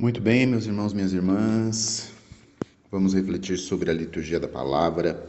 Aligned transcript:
Muito 0.00 0.18
bem, 0.18 0.46
meus 0.46 0.64
irmãos, 0.64 0.94
minhas 0.94 1.12
irmãs, 1.12 2.10
vamos 2.90 3.12
refletir 3.12 3.58
sobre 3.58 3.90
a 3.90 3.92
liturgia 3.92 4.40
da 4.40 4.48
palavra 4.48 5.28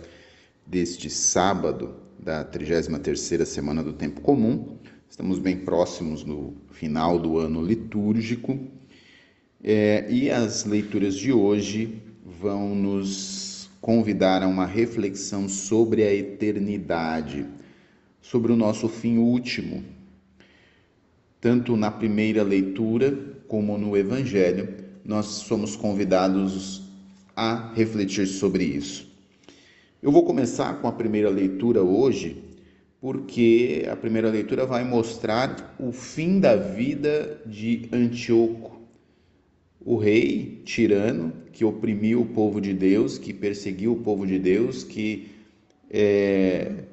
deste 0.65 1.09
sábado 1.09 1.93
da 2.17 2.45
33ª 2.45 3.43
semana 3.43 3.83
do 3.83 3.91
tempo 3.91 4.21
comum. 4.21 4.77
Estamos 5.09 5.39
bem 5.39 5.57
próximos 5.57 6.23
no 6.23 6.55
final 6.71 7.19
do 7.19 7.37
ano 7.37 7.61
litúrgico 7.61 8.57
é, 9.61 10.09
e 10.09 10.31
as 10.31 10.63
leituras 10.63 11.17
de 11.17 11.33
hoje 11.33 12.01
vão 12.25 12.73
nos 12.73 13.69
convidar 13.81 14.41
a 14.41 14.47
uma 14.47 14.65
reflexão 14.65 15.49
sobre 15.49 16.01
a 16.03 16.13
eternidade, 16.13 17.45
sobre 18.21 18.53
o 18.53 18.55
nosso 18.55 18.87
fim 18.87 19.17
último. 19.17 19.83
Tanto 21.41 21.75
na 21.75 21.89
primeira 21.89 22.43
leitura 22.43 23.17
como 23.47 23.75
no 23.75 23.97
Evangelho, 23.97 24.69
nós 25.03 25.25
somos 25.25 25.75
convidados 25.75 26.83
a 27.35 27.73
refletir 27.73 28.27
sobre 28.27 28.63
isso. 28.63 29.09
Eu 30.03 30.11
vou 30.11 30.23
começar 30.23 30.79
com 30.79 30.87
a 30.87 30.91
primeira 30.91 31.31
leitura 31.31 31.81
hoje, 31.81 32.43
porque 33.01 33.87
a 33.91 33.95
primeira 33.95 34.29
leitura 34.29 34.67
vai 34.67 34.83
mostrar 34.83 35.75
o 35.79 35.91
fim 35.91 36.39
da 36.39 36.55
vida 36.55 37.41
de 37.47 37.89
Antíoco, 37.91 38.79
o 39.83 39.97
rei 39.97 40.61
tirano 40.63 41.33
que 41.51 41.65
oprimiu 41.65 42.21
o 42.21 42.25
povo 42.27 42.61
de 42.61 42.71
Deus, 42.71 43.17
que 43.17 43.33
perseguiu 43.33 43.93
o 43.93 44.03
povo 44.03 44.27
de 44.27 44.37
Deus, 44.37 44.83
que 44.83 45.31
é, 45.89 46.83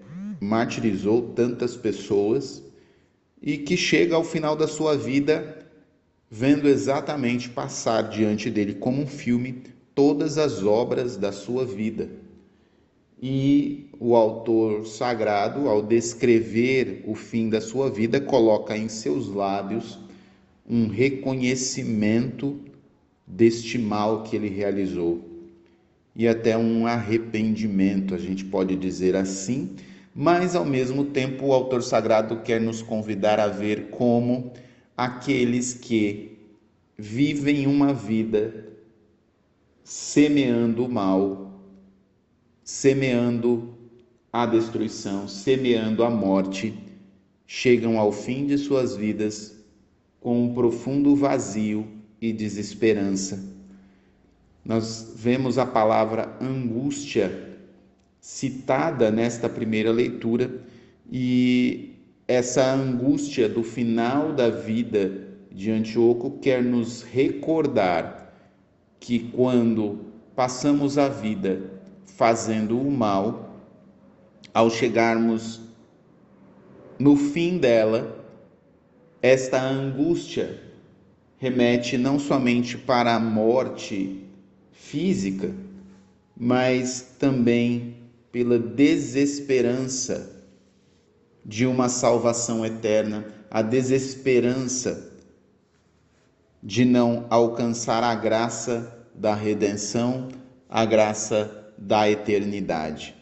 martirizou 0.41 1.34
tantas 1.34 1.77
pessoas 1.77 2.67
e 3.42 3.59
que 3.59 3.77
chega 3.77 4.16
ao 4.16 4.24
final 4.24 4.56
da 4.56 4.66
sua 4.66 4.97
vida 4.97 5.66
vendo 6.30 6.69
exatamente 6.69 7.48
passar 7.48 8.02
diante 8.02 8.51
dele 8.51 8.74
como 8.74 9.02
um 9.02 9.06
filme 9.06 9.62
todas 9.95 10.39
as 10.39 10.62
obras 10.62 11.17
da 11.17 11.33
sua 11.33 11.64
vida. 11.64 12.09
E 13.20 13.86
o 13.98 14.14
autor 14.14 14.86
sagrado, 14.86 15.69
ao 15.69 15.83
descrever 15.83 17.03
o 17.06 17.14
fim 17.14 17.48
da 17.48 17.61
sua 17.61 17.91
vida, 17.91 18.20
coloca 18.20 18.77
em 18.77 18.89
seus 18.89 19.28
lábios 19.28 19.98
um 20.69 20.89
reconhecimento 20.89 22.61
deste 23.27 23.78
mal 23.78 24.22
que 24.22 24.36
ele 24.36 24.48
realizou 24.48 25.28
e 26.19 26.27
até 26.27 26.59
um 26.59 26.84
arrependimento, 26.84 28.12
a 28.12 28.19
gente 28.19 28.44
pode 28.44 28.75
dizer 28.75 29.14
assim, 29.14 29.77
mas 30.14 30.55
ao 30.55 30.64
mesmo 30.64 31.06
tempo 31.06 31.47
o 31.47 31.53
autor 31.53 31.83
sagrado 31.83 32.41
quer 32.42 32.61
nos 32.61 32.83
convidar 32.83 33.39
a 33.39 33.48
ver 33.48 33.91
como 33.91 34.53
aqueles 34.97 35.75
que 35.75 36.39
vivem 36.97 37.67
uma 37.67 37.95
vida 37.95 38.67
semeando 39.84 40.84
o 40.84 40.89
mal, 40.89 41.53
semeando 42.62 43.75
a 44.33 44.45
destruição, 44.45 45.27
semeando 45.27 46.05
a 46.05 46.11
morte, 46.11 46.75
chegam 47.47 47.98
ao 47.98 48.12
fim 48.12 48.45
de 48.47 48.59
suas 48.59 48.95
vidas 48.95 49.56
com 50.20 50.45
um 50.45 50.53
profundo 50.53 51.17
vazio 51.17 51.87
e 52.20 52.33
desesperança. 52.33 53.43
Nós 54.65 55.15
vemos 55.17 55.56
a 55.56 55.65
palavra 55.65 56.37
angústia 56.41 57.47
citada 58.20 59.11
nesta 59.11 59.48
primeira 59.48 59.92
leitura 59.92 60.50
e 61.11 61.94
essa 62.27 62.64
angústia 62.72 63.48
do 63.48 63.62
final 63.62 64.33
da 64.33 64.50
vida 64.50 65.28
de 65.50 65.70
Antíoco 65.70 66.38
quer 66.38 66.62
nos 66.62 67.02
recordar 67.02 68.34
que 69.00 69.19
quando 69.19 70.06
passamos 70.36 70.98
a 70.98 71.08
vida 71.08 71.62
fazendo 72.05 72.80
o 72.80 72.91
mal, 72.91 73.64
ao 74.53 74.70
chegarmos 74.70 75.60
no 76.98 77.16
fim 77.16 77.59
dela, 77.59 78.25
esta 79.22 79.60
angústia 79.60 80.60
remete 81.38 81.97
não 81.97 82.19
somente 82.19 82.76
para 82.76 83.14
a 83.14 83.20
morte 83.20 84.25
física, 84.72 85.54
mas 86.37 87.14
também 87.19 87.97
pela 88.38 88.56
desesperança 88.56 90.31
de 91.44 91.66
uma 91.66 91.88
salvação 91.88 92.65
eterna, 92.65 93.26
a 93.50 93.62
desesperança 93.62 95.12
de 96.62 96.84
não 96.84 97.26
alcançar 97.31 98.04
a 98.04 98.15
graça 98.15 98.97
da 99.12 99.34
redenção, 99.34 100.28
a 100.69 100.84
graça 100.84 101.72
da 101.76 102.09
eternidade. 102.09 103.12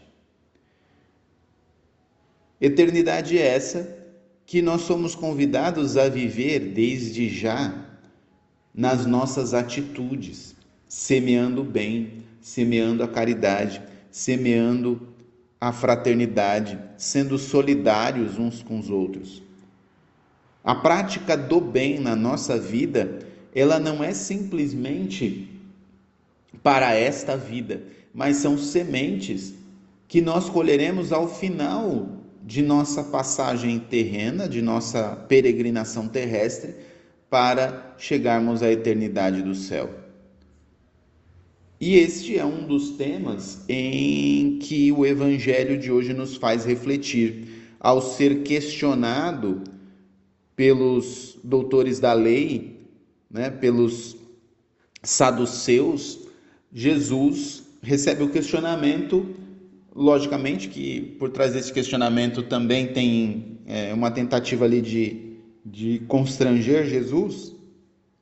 Eternidade 2.61 3.39
é 3.39 3.47
essa 3.47 3.97
que 4.45 4.61
nós 4.61 4.83
somos 4.83 5.15
convidados 5.15 5.97
a 5.97 6.11
viver 6.11 6.59
desde 6.75 7.31
já 7.31 7.87
nas 8.75 9.07
nossas 9.07 9.55
atitudes, 9.55 10.55
semeando 10.87 11.63
o 11.63 11.65
bem, 11.65 12.23
semeando 12.39 13.03
a 13.03 13.09
caridade, 13.09 13.96
semeando 14.17 15.09
a 15.61 15.71
fraternidade, 15.73 16.79
sendo 16.97 17.37
solidários 17.37 18.39
uns 18.39 18.63
com 18.63 18.79
os 18.79 18.89
outros. 18.89 19.43
A 20.65 20.75
prática 20.75 21.37
do 21.37 21.61
bem 21.61 22.01
na 22.01 22.17
nossa 22.17 22.59
vida, 22.59 23.19
ela 23.55 23.79
não 23.79 24.03
é 24.03 24.15
simplesmente 24.15 25.51
para 26.63 26.95
esta 26.95 27.37
vida, 27.37 27.83
mas 28.15 28.39
são 28.39 28.57
sementes 28.57 29.53
que 30.09 30.23
nós 30.23 30.49
colheremos 30.49 31.13
ao 31.13 31.29
final 31.29 32.09
de 32.43 32.63
nossa 32.63 33.05
passagem 33.05 33.79
terrena, 33.79 34.49
de 34.49 34.63
nossa 34.63 35.15
peregrinação 35.29 36.09
terrestre, 36.09 36.75
para 37.29 37.95
chegarmos 37.99 38.63
à 38.63 38.73
eternidade 38.73 39.43
do 39.43 39.55
céu. 39.55 40.06
E 41.79 41.97
este 41.97 42.39
é 42.39 42.45
um 42.45 42.67
dos 42.67 42.91
temas 42.93 43.63
em 43.69 44.59
que 44.59 44.91
o 44.93 45.05
Evangelho 45.05 45.77
de 45.79 45.93
hoje 45.93 46.15
nos 46.15 46.37
faz 46.37 46.65
refletir. 46.65 47.49
Ao 47.79 48.01
ser 48.01 48.43
questionado 48.43 49.63
pelos 50.55 51.39
doutores 51.45 52.01
da 52.01 52.15
lei, 52.15 52.81
né, 53.31 53.51
pelos 53.51 54.17
saduceus, 55.03 56.21
Jesus 56.73 57.65
recebe 57.83 58.23
o 58.23 58.31
questionamento. 58.31 59.27
Logicamente 59.95 60.69
que 60.69 61.03
por 61.19 61.29
trás 61.29 61.53
desse 61.53 61.73
questionamento 61.73 62.43
também 62.43 62.87
tem 62.87 63.59
é, 63.67 63.93
uma 63.93 64.11
tentativa 64.11 64.65
ali 64.65 64.81
de, 64.81 65.37
de 65.65 66.03
constranger 66.09 66.87
Jesus, 66.87 67.55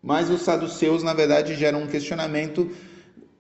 mas 0.03 0.29
os 0.29 0.43
saduceus, 0.43 1.05
na 1.05 1.15
verdade, 1.15 1.55
geram 1.55 1.85
um 1.85 1.87
questionamento 1.87 2.69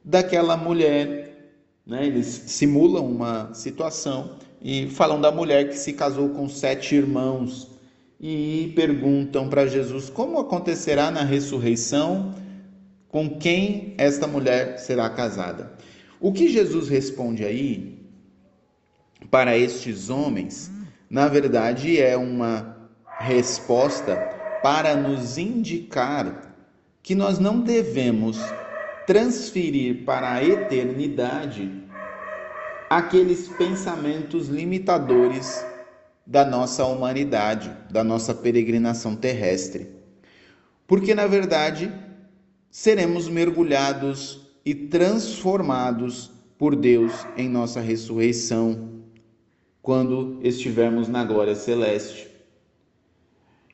daquela 0.04 0.56
mulher. 0.56 1.52
Né? 1.86 2.06
Eles 2.06 2.26
simulam 2.26 3.06
uma 3.06 3.54
situação 3.54 4.36
e 4.60 4.88
falam 4.90 5.20
da 5.20 5.32
mulher 5.32 5.68
que 5.68 5.76
se 5.76 5.92
casou 5.92 6.30
com 6.30 6.48
sete 6.48 6.94
irmãos 6.94 7.70
e 8.20 8.72
perguntam 8.76 9.48
para 9.48 9.66
Jesus 9.66 10.08
como 10.08 10.38
acontecerá 10.38 11.10
na 11.10 11.22
ressurreição, 11.22 12.34
com 13.08 13.38
quem 13.38 13.94
esta 13.98 14.26
mulher 14.26 14.78
será 14.78 15.08
casada. 15.10 15.72
O 16.20 16.32
que 16.32 16.48
Jesus 16.48 16.88
responde 16.88 17.44
aí 17.44 17.98
para 19.30 19.56
estes 19.56 20.10
homens, 20.10 20.70
na 21.10 21.28
verdade, 21.28 22.00
é 22.00 22.16
uma 22.16 22.88
resposta 23.18 24.16
para 24.62 24.96
nos 24.96 25.36
indicar 25.36 26.56
que 27.02 27.14
nós 27.14 27.38
não 27.38 27.60
devemos 27.60 28.38
transferir 29.06 30.04
para 30.04 30.32
a 30.32 30.44
eternidade 30.44 31.70
aqueles 32.88 33.48
pensamentos 33.48 34.48
limitadores 34.48 35.64
da 36.26 36.44
nossa 36.44 36.84
humanidade, 36.84 37.70
da 37.90 38.02
nossa 38.02 38.34
peregrinação 38.34 39.14
terrestre. 39.14 39.88
Porque, 40.86 41.14
na 41.14 41.26
verdade, 41.26 41.92
seremos 42.70 43.28
mergulhados 43.28 44.40
e 44.64 44.74
transformados 44.74 46.30
por 46.56 46.74
Deus 46.74 47.12
em 47.36 47.48
nossa 47.48 47.80
ressurreição, 47.80 49.02
quando 49.82 50.38
estivermos 50.42 51.08
na 51.08 51.24
glória 51.24 51.54
celeste. 51.54 52.28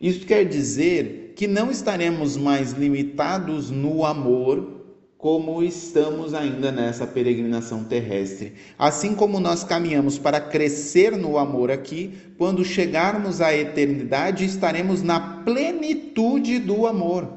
Isso 0.00 0.26
quer 0.26 0.44
dizer 0.44 1.34
que 1.36 1.46
não 1.46 1.70
estaremos 1.70 2.36
mais 2.36 2.72
limitados 2.72 3.70
no 3.70 4.04
amor 4.04 4.79
como 5.20 5.62
estamos 5.62 6.32
ainda 6.32 6.72
nessa 6.72 7.06
peregrinação 7.06 7.84
terrestre. 7.84 8.54
Assim 8.78 9.14
como 9.14 9.38
nós 9.38 9.62
caminhamos 9.62 10.18
para 10.18 10.40
crescer 10.40 11.14
no 11.14 11.36
amor 11.36 11.70
aqui, 11.70 12.18
quando 12.38 12.64
chegarmos 12.64 13.42
à 13.42 13.54
eternidade, 13.54 14.46
estaremos 14.46 15.02
na 15.02 15.42
plenitude 15.44 16.58
do 16.58 16.86
amor. 16.86 17.28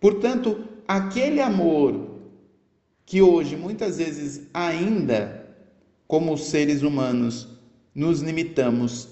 Portanto, 0.00 0.64
aquele 0.88 1.40
amor 1.40 2.08
que 3.06 3.22
hoje 3.22 3.56
muitas 3.56 3.98
vezes 3.98 4.48
ainda, 4.52 5.46
como 6.08 6.36
seres 6.36 6.82
humanos, 6.82 7.46
nos 7.94 8.20
limitamos 8.20 9.08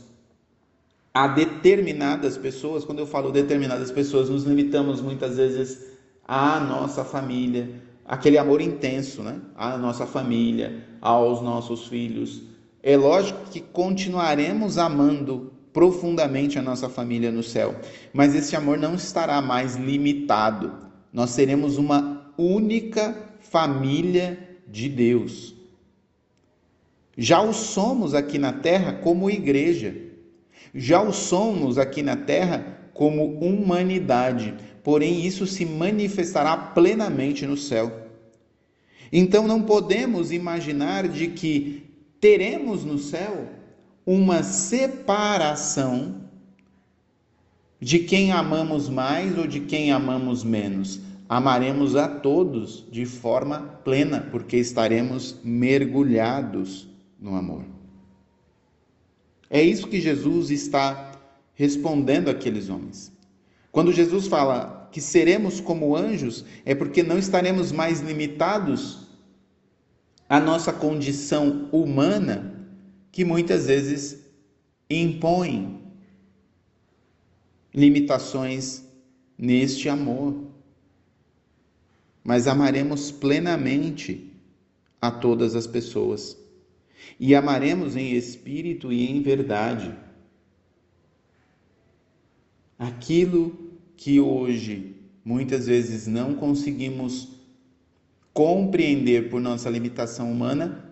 a 1.14 1.28
determinadas 1.28 2.36
pessoas, 2.36 2.84
quando 2.84 2.98
eu 2.98 3.06
falo 3.06 3.30
determinadas 3.30 3.92
pessoas, 3.92 4.28
nos 4.28 4.42
limitamos 4.42 5.00
muitas 5.00 5.36
vezes 5.36 5.87
à 6.28 6.60
nossa 6.60 7.02
família, 7.02 7.70
aquele 8.04 8.36
amor 8.36 8.60
intenso, 8.60 9.22
né? 9.22 9.40
À 9.56 9.78
nossa 9.78 10.06
família, 10.06 10.84
aos 11.00 11.40
nossos 11.40 11.86
filhos. 11.86 12.42
É 12.82 12.98
lógico 12.98 13.40
que 13.50 13.62
continuaremos 13.62 14.76
amando 14.76 15.50
profundamente 15.72 16.58
a 16.58 16.62
nossa 16.62 16.88
família 16.88 17.32
no 17.32 17.42
céu, 17.42 17.74
mas 18.12 18.34
esse 18.34 18.54
amor 18.54 18.76
não 18.76 18.94
estará 18.94 19.40
mais 19.40 19.76
limitado. 19.76 20.72
Nós 21.10 21.30
seremos 21.30 21.78
uma 21.78 22.32
única 22.36 23.16
família 23.40 24.58
de 24.66 24.88
Deus. 24.88 25.54
Já 27.16 27.40
o 27.40 27.52
somos 27.52 28.14
aqui 28.14 28.38
na 28.38 28.52
terra 28.52 28.92
como 28.92 29.30
igreja. 29.30 29.96
Já 30.74 31.00
o 31.00 31.12
somos 31.12 31.78
aqui 31.78 32.02
na 32.02 32.16
terra 32.16 32.78
como 32.92 33.38
humanidade 33.38 34.54
porém 34.88 35.26
isso 35.26 35.46
se 35.46 35.66
manifestará 35.66 36.56
plenamente 36.56 37.46
no 37.46 37.58
céu. 37.58 38.08
Então 39.12 39.46
não 39.46 39.60
podemos 39.60 40.32
imaginar 40.32 41.06
de 41.06 41.28
que 41.28 41.84
teremos 42.18 42.86
no 42.86 42.96
céu 42.96 43.50
uma 44.06 44.42
separação 44.42 46.22
de 47.78 47.98
quem 47.98 48.32
amamos 48.32 48.88
mais 48.88 49.36
ou 49.36 49.46
de 49.46 49.60
quem 49.60 49.92
amamos 49.92 50.42
menos. 50.42 51.02
Amaremos 51.28 51.94
a 51.94 52.08
todos 52.08 52.86
de 52.90 53.04
forma 53.04 53.60
plena, 53.84 54.26
porque 54.30 54.56
estaremos 54.56 55.36
mergulhados 55.44 56.88
no 57.20 57.36
amor. 57.36 57.62
É 59.50 59.62
isso 59.62 59.86
que 59.86 60.00
Jesus 60.00 60.50
está 60.50 61.12
respondendo 61.52 62.30
àqueles 62.30 62.70
homens. 62.70 63.12
Quando 63.70 63.92
Jesus 63.92 64.26
fala 64.26 64.77
que 64.90 65.00
seremos 65.00 65.60
como 65.60 65.96
anjos 65.96 66.44
é 66.64 66.74
porque 66.74 67.02
não 67.02 67.18
estaremos 67.18 67.72
mais 67.72 68.00
limitados 68.00 69.08
à 70.28 70.38
nossa 70.40 70.72
condição 70.72 71.68
humana, 71.72 72.68
que 73.10 73.24
muitas 73.24 73.66
vezes 73.66 74.24
impõe 74.90 75.82
limitações 77.74 78.84
neste 79.36 79.88
amor. 79.88 80.44
Mas 82.22 82.46
amaremos 82.46 83.10
plenamente 83.10 84.32
a 85.00 85.10
todas 85.10 85.54
as 85.54 85.66
pessoas 85.66 86.36
e 87.18 87.34
amaremos 87.34 87.96
em 87.96 88.12
espírito 88.12 88.92
e 88.92 89.10
em 89.10 89.22
verdade. 89.22 89.94
Aquilo 92.78 93.67
que 93.98 94.20
hoje 94.20 94.94
muitas 95.24 95.66
vezes 95.66 96.06
não 96.06 96.34
conseguimos 96.34 97.28
compreender 98.32 99.28
por 99.28 99.40
nossa 99.40 99.68
limitação 99.68 100.30
humana, 100.30 100.88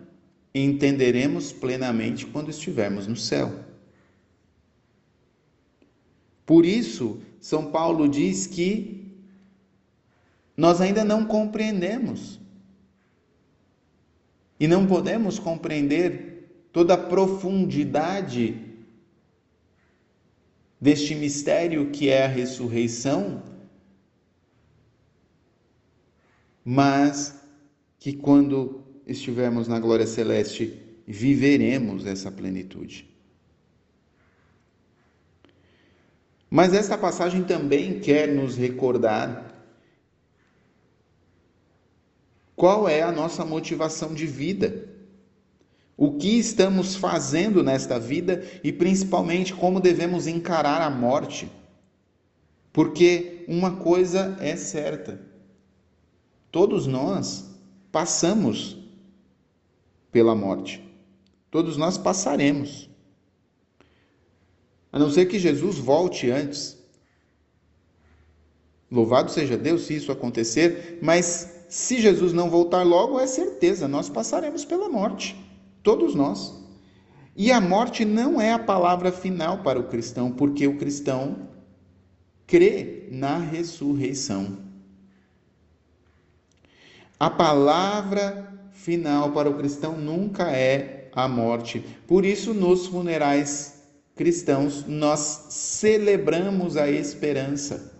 entenderemos 0.53 1.53
plenamente 1.53 2.25
quando 2.25 2.49
estivermos 2.49 3.07
no 3.07 3.15
céu. 3.15 3.63
Por 6.45 6.65
isso, 6.65 7.21
São 7.39 7.71
Paulo 7.71 8.09
diz 8.09 8.45
que 8.45 9.09
nós 10.57 10.81
ainda 10.81 11.05
não 11.05 11.23
compreendemos 11.23 12.37
e 14.59 14.67
não 14.67 14.85
podemos 14.85 15.39
compreender 15.39 16.67
toda 16.73 16.95
a 16.95 16.97
profundidade 16.97 18.66
deste 20.79 21.15
mistério 21.15 21.89
que 21.89 22.09
é 22.09 22.25
a 22.25 22.27
ressurreição, 22.27 23.41
mas 26.63 27.41
que 27.99 28.13
quando 28.13 28.83
estivermos 29.05 29.67
na 29.67 29.79
glória 29.79 30.05
celeste 30.05 30.79
viveremos 31.07 32.05
essa 32.05 32.31
plenitude. 32.31 33.07
Mas 36.49 36.73
esta 36.73 36.97
passagem 36.97 37.43
também 37.43 37.99
quer 37.99 38.27
nos 38.27 38.55
recordar 38.55 39.53
qual 42.55 42.87
é 42.87 43.01
a 43.01 43.11
nossa 43.11 43.45
motivação 43.45 44.13
de 44.13 44.25
vida 44.25 44.86
o 45.97 46.13
que 46.13 46.37
estamos 46.37 46.95
fazendo 46.95 47.63
nesta 47.63 47.99
vida 47.99 48.43
e 48.63 48.71
principalmente 48.71 49.51
como 49.51 49.79
devemos 49.79 50.27
encarar 50.27 50.79
a 50.79 50.91
morte. 50.91 51.51
Porque 52.71 53.43
uma 53.47 53.77
coisa 53.77 54.37
é 54.39 54.55
certa: 54.55 55.19
todos 56.51 56.85
nós 56.85 57.49
passamos 57.91 58.77
pela 60.11 60.35
morte. 60.35 60.83
Todos 61.49 61.75
nós 61.77 61.97
passaremos. 61.97 62.87
A 64.91 64.99
não 64.99 65.09
ser 65.09 65.25
que 65.25 65.39
Jesus 65.39 65.79
volte 65.79 66.29
antes. 66.29 66.77
Louvado 68.89 69.31
seja 69.31 69.57
Deus 69.57 69.81
se 69.81 69.95
isso 69.95 70.11
acontecer, 70.11 70.99
mas 71.01 71.65
se 71.67 71.99
Jesus 71.99 72.31
não 72.31 72.49
voltar 72.49 72.83
logo, 72.83 73.19
é 73.19 73.27
certeza, 73.27 73.87
nós 73.87 74.07
passaremos 74.07 74.63
pela 74.63 74.87
morte. 74.87 75.35
Todos 75.87 76.13
nós. 76.13 76.53
E 77.33 77.49
a 77.49 77.61
morte 77.61 78.03
não 78.03 78.41
é 78.41 78.51
a 78.51 78.59
palavra 78.59 79.09
final 79.09 79.59
para 79.59 79.79
o 79.79 79.85
cristão, 79.85 80.29
porque 80.29 80.67
o 80.67 80.77
cristão 80.77 81.47
crê 82.45 83.07
na 83.09 83.37
ressurreição. 83.37 84.57
A 87.17 87.29
palavra 87.29 88.53
final 88.73 89.31
para 89.31 89.49
o 89.49 89.53
cristão 89.53 89.97
nunca 89.97 90.51
é 90.51 91.09
a 91.13 91.25
morte. 91.25 91.85
Por 92.05 92.25
isso, 92.25 92.53
nos 92.53 92.87
funerais 92.87 93.81
cristãos, 94.13 94.83
nós 94.85 95.45
celebramos 95.51 96.75
a 96.75 96.91
esperança. 96.91 97.97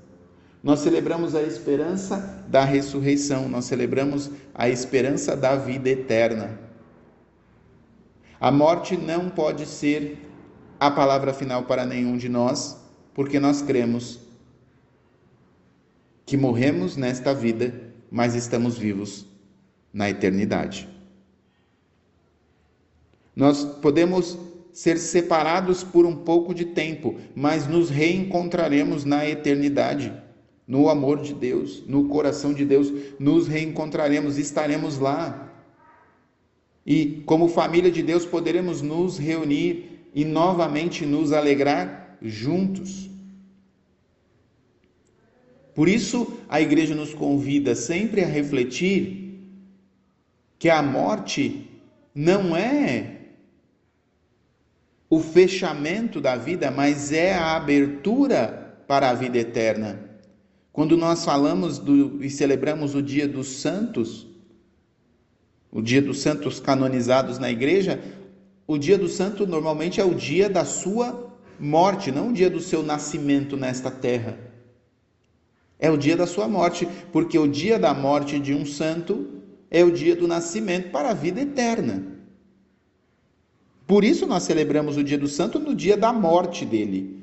Nós 0.61 0.81
celebramos 0.81 1.35
a 1.35 1.41
esperança 1.41 2.43
da 2.49 2.65
ressurreição, 2.65 3.47
nós 3.47 3.63
celebramos 3.63 4.29
a 4.53 4.67
esperança 4.67 5.37
da 5.37 5.55
vida 5.55 5.87
eterna. 5.87 6.66
A 8.39 8.51
morte 8.51 8.95
não 8.95 9.29
pode 9.29 9.65
ser 9.65 10.17
a 10.79 10.91
palavra 10.91 11.33
final 11.33 11.63
para 11.63 11.85
nenhum 11.85 12.17
de 12.17 12.29
nós, 12.29 12.77
porque 13.13 13.39
nós 13.39 13.61
cremos 13.61 14.19
que 16.25 16.37
morremos 16.37 16.95
nesta 16.95 17.33
vida, 17.33 17.73
mas 18.11 18.35
estamos 18.35 18.77
vivos 18.77 19.25
na 19.91 20.09
eternidade. 20.09 20.87
Nós 23.35 23.63
podemos 23.63 24.37
ser 24.71 24.99
separados 24.99 25.83
por 25.83 26.05
um 26.05 26.17
pouco 26.17 26.53
de 26.53 26.65
tempo, 26.65 27.15
mas 27.35 27.67
nos 27.67 27.89
reencontraremos 27.89 29.03
na 29.03 29.27
eternidade, 29.27 30.13
no 30.67 30.89
amor 30.89 31.21
de 31.21 31.33
Deus, 31.33 31.83
no 31.87 32.07
coração 32.07 32.53
de 32.53 32.63
Deus, 32.65 32.93
nos 33.17 33.47
reencontraremos, 33.47 34.37
estaremos 34.37 34.99
lá 34.99 35.46
e, 36.87 37.21
como 37.25 37.49
família 37.49 37.91
de 37.91 38.01
Deus, 38.01 38.25
poderemos 38.25 38.81
nos 38.81 39.17
reunir 39.17 40.09
e 40.15 40.23
novamente 40.23 41.05
nos 41.05 41.33
alegrar 41.33 42.17
juntos. 42.21 43.09
Por 45.75 45.89
isso, 45.89 46.39
a 46.47 46.61
igreja 46.61 46.95
nos 46.95 47.13
convida 47.13 47.75
sempre 47.75 48.23
a 48.23 48.25
refletir 48.25 49.43
que 50.57 50.69
a 50.69 50.81
morte 50.81 51.69
não 52.15 52.55
é 52.55 53.17
o 55.09 55.19
fechamento 55.19 56.21
da 56.21 56.37
vida, 56.37 56.71
mas 56.71 57.11
é 57.11 57.33
a 57.33 57.57
abertura 57.57 58.81
para 58.87 59.09
a 59.09 59.13
vida 59.13 59.37
eterna. 59.37 59.99
Quando 60.71 60.95
nós 60.95 61.25
falamos 61.25 61.79
do, 61.79 62.23
e 62.23 62.29
celebramos 62.29 62.95
o 62.95 63.01
Dia 63.01 63.27
dos 63.27 63.47
Santos, 63.47 64.25
o 65.71 65.81
dia 65.81 66.01
dos 66.01 66.19
santos 66.19 66.59
canonizados 66.59 67.39
na 67.39 67.51
igreja, 67.51 68.01
o 68.65 68.77
dia 68.77 68.97
do 68.97 69.07
santo 69.07 69.45
normalmente 69.45 70.01
é 70.01 70.05
o 70.05 70.13
dia 70.13 70.49
da 70.49 70.65
sua 70.65 71.33
morte, 71.59 72.11
não 72.11 72.29
o 72.29 72.33
dia 72.33 72.49
do 72.49 72.59
seu 72.59 72.83
nascimento 72.83 73.55
nesta 73.57 73.89
terra. 73.89 74.37
É 75.79 75.89
o 75.91 75.97
dia 75.97 76.17
da 76.17 76.25
sua 76.25 76.47
morte, 76.47 76.87
porque 77.11 77.37
o 77.37 77.47
dia 77.47 77.77
da 77.77 77.93
morte 77.93 78.39
de 78.39 78.53
um 78.53 78.65
santo 78.65 79.27
é 79.69 79.83
o 79.83 79.91
dia 79.91 80.15
do 80.15 80.27
nascimento 80.27 80.89
para 80.89 81.11
a 81.11 81.13
vida 81.13 81.41
eterna. 81.41 82.03
Por 83.85 84.03
isso 84.03 84.25
nós 84.27 84.43
celebramos 84.43 84.97
o 84.97 85.03
dia 85.03 85.17
do 85.17 85.27
santo 85.27 85.59
no 85.59 85.73
dia 85.73 85.95
da 85.95 86.11
morte 86.11 86.65
dele. 86.65 87.17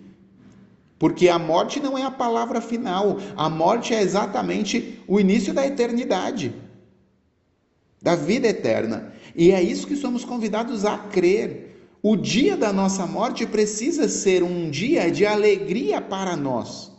Porque 0.99 1.29
a 1.29 1.39
morte 1.39 1.81
não 1.81 1.99
é 1.99 2.03
a 2.03 2.11
palavra 2.11 2.61
final, 2.61 3.19
a 3.37 3.51
morte 3.51 3.93
é 3.93 4.01
exatamente 4.01 4.99
o 5.07 5.21
início 5.21 5.53
da 5.53 5.67
eternidade, 5.67 6.55
da 8.05 8.15
vida 8.15 8.47
eterna. 8.47 9.15
E 9.35 9.51
é 9.51 9.63
isso 9.63 9.87
que 9.87 9.97
somos 9.97 10.27
convidados 10.27 10.85
a 10.85 10.99
crer. 10.99 11.89
O 12.03 12.15
dia 12.15 12.55
da 12.55 12.71
nossa 12.71 13.07
morte 13.07 13.47
precisa 13.47 14.11
ser 14.11 14.43
um 14.43 14.69
dia 14.71 15.11
de 15.11 15.25
alegria 15.25 16.03
para 16.03 16.37
nós. 16.37 16.93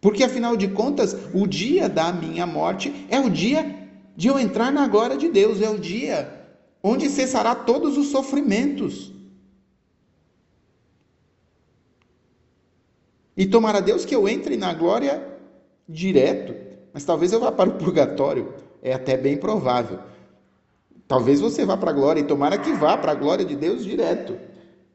Porque 0.00 0.24
afinal 0.24 0.56
de 0.56 0.66
contas, 0.66 1.16
o 1.32 1.46
dia 1.46 1.88
da 1.88 2.12
minha 2.12 2.44
morte 2.44 3.06
é 3.08 3.20
o 3.20 3.30
dia 3.30 3.88
de 4.16 4.26
eu 4.26 4.36
entrar 4.36 4.72
na 4.72 4.88
glória 4.88 5.16
de 5.16 5.28
Deus, 5.28 5.62
é 5.62 5.70
o 5.70 5.78
dia 5.78 6.48
onde 6.82 7.08
cessará 7.08 7.54
todos 7.54 7.96
os 7.96 8.08
sofrimentos. 8.08 9.12
E 13.36 13.46
tomara 13.46 13.80
Deus 13.80 14.04
que 14.04 14.16
eu 14.16 14.28
entre 14.28 14.56
na 14.56 14.74
glória 14.74 15.24
direto, 15.88 16.52
mas 16.92 17.04
talvez 17.04 17.32
eu 17.32 17.38
vá 17.38 17.52
para 17.52 17.70
o 17.70 17.74
purgatório, 17.74 18.52
é 18.82 18.92
até 18.92 19.16
bem 19.16 19.36
provável. 19.36 20.00
Talvez 21.06 21.40
você 21.40 21.64
vá 21.64 21.76
para 21.76 21.90
a 21.90 21.94
glória 21.94 22.20
e 22.20 22.24
tomara 22.24 22.56
que 22.56 22.72
vá 22.72 22.96
para 22.96 23.12
a 23.12 23.14
glória 23.14 23.44
de 23.44 23.56
Deus 23.56 23.84
direto. 23.84 24.38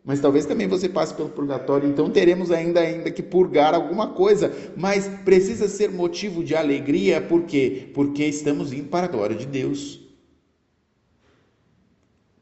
Mas 0.04 0.20
talvez 0.20 0.46
também 0.46 0.68
você 0.68 0.88
passe 0.88 1.14
pelo 1.16 1.30
purgatório, 1.30 1.90
então 1.90 2.12
teremos 2.12 2.52
ainda, 2.52 2.80
ainda 2.80 3.10
que 3.10 3.24
purgar 3.24 3.74
alguma 3.74 4.10
coisa, 4.10 4.54
mas 4.78 5.08
precisa 5.26 5.68
ser 5.68 5.92
motivo 5.92 6.44
de 6.44 6.56
alegria, 6.56 7.20
por 7.20 7.44
quê? 7.44 7.90
Porque 7.94 8.24
estamos 8.24 8.72
indo 8.72 8.88
para 8.88 9.08
a 9.08 9.10
glória 9.10 9.36
de 9.36 9.48
Deus. 9.48 10.00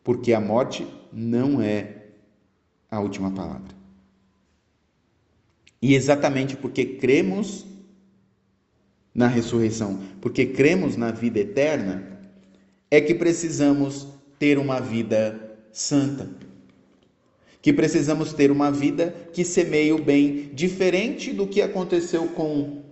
Porque 0.03 0.33
a 0.33 0.41
morte 0.41 0.85
não 1.11 1.61
é 1.61 2.07
a 2.91 2.99
última 2.99 3.31
palavra. 3.31 3.73
E 5.81 5.95
exatamente 5.95 6.57
porque 6.57 6.85
cremos 6.85 7.65
na 9.13 9.27
ressurreição, 9.27 9.99
porque 10.19 10.45
cremos 10.45 10.97
na 10.97 11.11
vida 11.11 11.39
eterna, 11.39 12.03
é 12.89 12.99
que 12.99 13.13
precisamos 13.13 14.07
ter 14.39 14.57
uma 14.57 14.79
vida 14.79 15.57
santa. 15.71 16.29
Que 17.61 17.71
precisamos 17.71 18.33
ter 18.33 18.51
uma 18.51 18.71
vida 18.71 19.15
que 19.31 19.45
semeie 19.45 19.93
o 19.93 20.03
bem, 20.03 20.49
diferente 20.53 21.31
do 21.31 21.47
que 21.47 21.61
aconteceu 21.61 22.27
com 22.29 22.83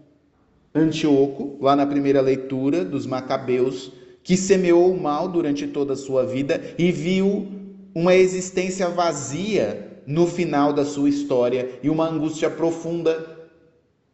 Antíoco, 0.74 1.58
lá 1.60 1.76
na 1.76 1.86
primeira 1.86 2.22
leitura 2.22 2.86
dos 2.86 3.06
Macabeus, 3.06 3.92
que 4.24 4.38
semeou 4.38 4.94
o 4.94 5.02
mal 5.02 5.28
durante 5.28 5.68
toda 5.68 5.94
a 5.94 5.98
sua 5.98 6.26
vida 6.26 6.62
e 6.78 6.92
viu 6.92 7.48
uma 7.94 8.16
existência 8.16 8.88
vazia 8.88 10.02
no 10.08 10.26
final 10.26 10.72
da 10.72 10.86
sua 10.86 11.10
história 11.10 11.80
e 11.84 11.90
uma 11.90 12.08
angústia 12.08 12.50
profunda 12.50 13.41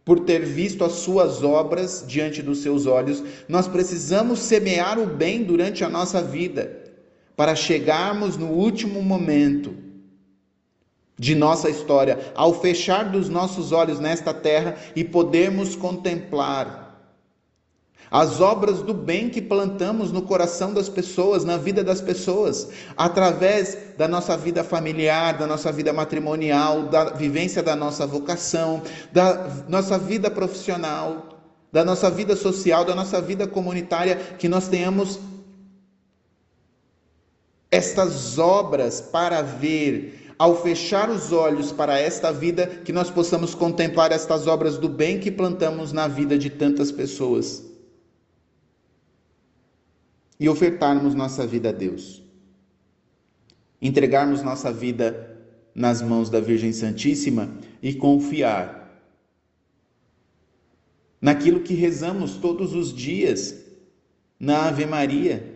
por 0.08 0.22
ter 0.22 0.46
visto 0.46 0.86
as 0.86 0.94
suas 0.94 1.44
obras 1.44 2.06
diante 2.08 2.42
dos 2.42 2.60
seus 2.60 2.86
olhos. 2.86 3.22
Nós 3.46 3.68
precisamos 3.68 4.40
semear 4.40 4.98
o 4.98 5.06
bem 5.06 5.44
durante 5.44 5.84
a 5.84 5.90
nossa 5.90 6.22
vida 6.22 6.82
para 7.36 7.54
chegarmos 7.56 8.38
no 8.38 8.48
último 8.48 9.04
momento 9.04 9.76
de 11.20 11.36
nossa 11.36 11.70
história, 11.70 12.32
ao 12.36 12.54
fechar 12.62 13.12
dos 13.12 13.28
nossos 13.28 13.74
olhos 13.74 14.00
nesta 14.00 14.34
terra 14.34 14.78
e 14.96 15.04
podermos 15.04 15.76
contemplar 15.76 16.87
as 18.10 18.40
obras 18.40 18.82
do 18.82 18.94
bem 18.94 19.30
que 19.30 19.42
plantamos 19.42 20.12
no 20.12 20.22
coração 20.22 20.74
das 20.74 20.88
pessoas, 20.88 21.44
na 21.44 21.58
vida 21.58 21.84
das 21.84 22.00
pessoas, 22.00 22.70
através 22.96 23.78
da 23.98 24.08
nossa 24.08 24.38
vida 24.38 24.64
familiar, 24.64 25.38
da 25.38 25.46
nossa 25.46 25.72
vida 25.72 25.92
matrimonial, 25.92 26.84
da 26.84 27.06
vivência 27.12 27.62
da 27.62 27.76
nossa 27.76 28.08
vocação, 28.08 28.82
da 29.12 29.66
nossa 29.68 29.98
vida 29.98 30.32
profissional, 30.32 31.28
da 31.72 31.84
nossa 31.84 32.10
vida 32.10 32.36
social, 32.36 32.86
da 32.86 32.96
nossa 32.96 33.22
vida 33.22 33.46
comunitária, 33.46 34.16
que 34.16 34.48
nós 34.48 34.70
tenhamos 34.70 35.20
estas 37.70 38.40
obras 38.40 39.02
para 39.02 39.42
ver, 39.42 40.34
ao 40.40 40.62
fechar 40.62 41.10
os 41.10 41.34
olhos 41.34 41.74
para 41.74 42.00
esta 42.00 42.32
vida, 42.32 42.68
que 42.86 42.94
nós 42.94 43.10
possamos 43.10 43.54
contemplar 43.54 44.14
estas 44.14 44.48
obras 44.48 44.78
do 44.78 44.88
bem 44.88 45.20
que 45.20 45.30
plantamos 45.30 45.92
na 45.92 46.08
vida 46.08 46.38
de 46.38 46.50
tantas 46.50 46.90
pessoas 46.90 47.67
e 50.39 50.48
ofertarmos 50.48 51.15
nossa 51.15 51.46
vida 51.46 51.70
a 51.70 51.72
Deus. 51.72 52.24
Entregarmos 53.82 54.41
nossa 54.44 54.72
vida 54.72 55.38
nas 55.74 56.01
mãos 56.01 56.29
da 56.29 56.39
Virgem 56.39 56.74
Santíssima 56.74 57.51
e 57.82 57.94
confiar 57.94 58.77
naquilo 61.22 61.62
que 61.62 61.74
rezamos 61.74 62.36
todos 62.36 62.74
os 62.74 62.94
dias 62.94 63.63
na 64.39 64.67
Ave 64.67 64.86
Maria. 64.86 65.56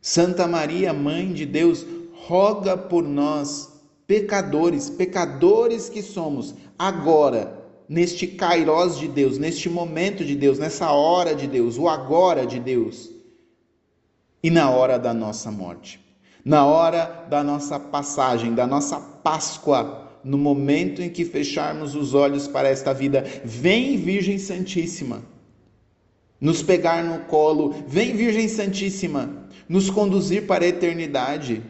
Santa 0.00 0.46
Maria, 0.46 0.92
Mãe 0.92 1.32
de 1.32 1.44
Deus, 1.44 1.84
roga 2.14 2.76
por 2.76 3.04
nós, 3.04 3.82
pecadores, 4.06 4.88
pecadores 4.88 5.88
que 5.88 6.02
somos, 6.02 6.54
agora 6.78 7.57
neste 7.88 8.26
kairós 8.26 8.98
de 8.98 9.08
Deus, 9.08 9.38
neste 9.38 9.68
momento 9.68 10.24
de 10.24 10.34
Deus, 10.34 10.58
nessa 10.58 10.92
hora 10.92 11.34
de 11.34 11.46
Deus, 11.46 11.78
o 11.78 11.88
agora 11.88 12.46
de 12.46 12.60
Deus, 12.60 13.10
e 14.42 14.50
na 14.50 14.70
hora 14.70 14.98
da 14.98 15.14
nossa 15.14 15.50
morte, 15.50 15.98
na 16.44 16.66
hora 16.66 17.26
da 17.28 17.42
nossa 17.42 17.80
passagem, 17.80 18.54
da 18.54 18.66
nossa 18.66 19.00
Páscoa, 19.00 20.06
no 20.22 20.36
momento 20.36 21.00
em 21.00 21.08
que 21.08 21.24
fecharmos 21.24 21.94
os 21.94 22.12
olhos 22.12 22.46
para 22.46 22.68
esta 22.68 22.92
vida, 22.92 23.24
vem 23.44 23.96
Virgem 23.96 24.38
Santíssima 24.38 25.22
nos 26.40 26.62
pegar 26.62 27.02
no 27.02 27.24
colo, 27.24 27.74
vem 27.86 28.14
Virgem 28.14 28.48
Santíssima 28.48 29.48
nos 29.68 29.90
conduzir 29.90 30.46
para 30.46 30.64
a 30.64 30.68
eternidade 30.68 31.62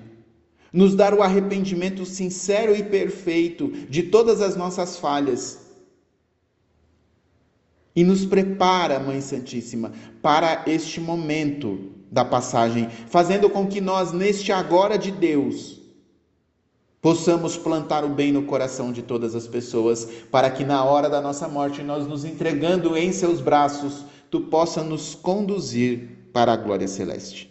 nos 0.70 0.94
dar 0.94 1.14
o 1.14 1.22
arrependimento 1.22 2.04
sincero 2.04 2.76
e 2.76 2.82
perfeito 2.82 3.68
de 3.88 4.02
todas 4.02 4.42
as 4.42 4.54
nossas 4.54 4.98
falhas 4.98 5.67
e 7.98 8.04
nos 8.04 8.24
prepara, 8.24 9.00
Mãe 9.00 9.20
Santíssima, 9.20 9.90
para 10.22 10.62
este 10.68 11.00
momento 11.00 11.90
da 12.12 12.24
passagem, 12.24 12.88
fazendo 12.88 13.50
com 13.50 13.66
que 13.66 13.80
nós, 13.80 14.12
neste 14.12 14.52
agora 14.52 14.96
de 14.96 15.10
Deus, 15.10 15.80
possamos 17.02 17.56
plantar 17.56 18.04
o 18.04 18.08
bem 18.08 18.30
no 18.30 18.44
coração 18.44 18.92
de 18.92 19.02
todas 19.02 19.34
as 19.34 19.48
pessoas, 19.48 20.04
para 20.30 20.48
que 20.48 20.64
na 20.64 20.84
hora 20.84 21.10
da 21.10 21.20
nossa 21.20 21.48
morte, 21.48 21.82
nós 21.82 22.06
nos 22.06 22.24
entregando 22.24 22.96
em 22.96 23.10
seus 23.10 23.40
braços, 23.40 24.04
tu 24.30 24.42
possa 24.42 24.84
nos 24.84 25.16
conduzir 25.16 26.30
para 26.32 26.52
a 26.52 26.56
glória 26.56 26.86
celeste. 26.86 27.50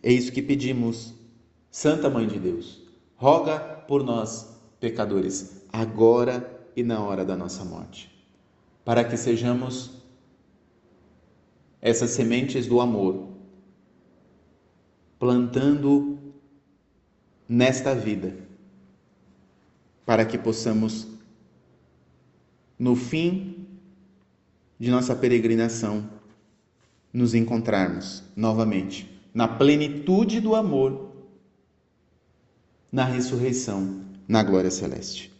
É 0.00 0.12
isso 0.12 0.30
que 0.30 0.40
pedimos, 0.40 1.12
Santa 1.72 2.08
Mãe 2.08 2.28
de 2.28 2.38
Deus, 2.38 2.82
roga 3.16 3.58
por 3.58 4.04
nós, 4.04 4.48
pecadores 4.78 5.63
agora 5.74 6.68
e 6.76 6.84
na 6.84 7.02
hora 7.02 7.24
da 7.24 7.36
nossa 7.36 7.64
morte, 7.64 8.08
para 8.84 9.02
que 9.02 9.16
sejamos 9.16 9.90
essas 11.82 12.10
sementes 12.10 12.68
do 12.68 12.80
amor, 12.80 13.30
plantando 15.18 16.16
nesta 17.48 17.92
vida, 17.92 18.36
para 20.06 20.24
que 20.24 20.38
possamos, 20.38 21.08
no 22.78 22.94
fim 22.94 23.66
de 24.78 24.92
nossa 24.92 25.16
peregrinação, 25.16 26.08
nos 27.12 27.34
encontrarmos 27.34 28.22
novamente 28.36 29.10
na 29.34 29.48
plenitude 29.48 30.40
do 30.40 30.54
amor, 30.54 31.10
na 32.92 33.04
ressurreição, 33.04 34.04
na 34.28 34.40
glória 34.44 34.70
celeste. 34.70 35.33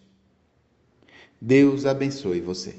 Deus 1.47 1.85
abençoe 1.85 2.41
você. 2.41 2.75